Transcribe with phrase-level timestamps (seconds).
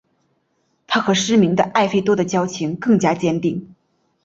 [0.87, 3.75] 他和失明的艾费多的交情更加坚定。